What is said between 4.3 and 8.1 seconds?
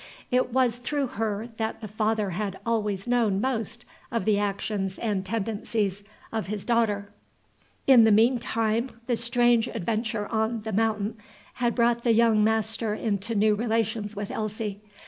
actions and tendencies of his daughter. In